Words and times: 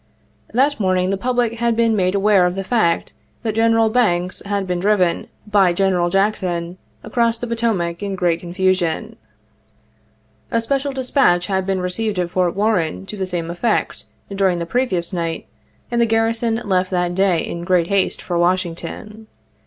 That 0.51 0.79
morning 0.79 1.11
the 1.11 1.15
public 1.15 1.59
had 1.59 1.75
been 1.75 1.95
made 1.95 2.15
aware 2.15 2.47
of 2.47 2.55
the 2.55 2.63
fact 2.63 3.13
that 3.43 3.53
General 3.53 3.87
Banks 3.87 4.41
had 4.47 4.65
been 4.65 4.79
driven 4.79 5.27
by 5.45 5.73
General 5.73 6.09
Jackson 6.09 6.79
across 7.03 7.37
the 7.37 7.45
Potomac 7.45 8.01
in 8.01 8.15
great 8.15 8.39
confusion. 8.39 9.15
A 10.51 10.55
86 10.55 10.63
special 10.63 10.91
dispatch 10.93 11.45
had 11.45 11.67
been 11.67 11.81
received 11.81 12.17
at 12.17 12.31
Fort 12.31 12.55
Warren 12.55 13.05
to 13.05 13.15
the 13.15 13.27
same 13.27 13.51
effect, 13.51 14.05
during 14.33 14.57
the 14.57 14.65
previous 14.65 15.13
night, 15.13 15.45
and 15.91 16.01
the 16.01 16.07
garrison 16.07 16.55
left 16.65 16.89
that 16.89 17.13
day 17.13 17.45
in 17.45 17.63
great 17.63 17.85
haste 17.85 18.23
for 18.23 18.39
Washington. 18.39 19.27